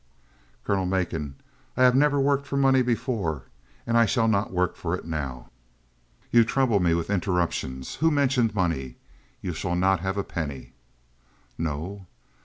[0.63, 1.35] "Colonel Macon,
[1.77, 3.43] I have never worked for money before
[3.85, 5.51] and I shall not work for it now."
[6.31, 7.97] "You trouble me with interruptions.
[7.97, 8.95] Who mentioned money?
[9.41, 10.73] You shall not have a penny!"
[11.55, 12.07] "No?"